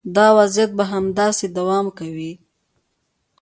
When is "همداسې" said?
0.93-1.45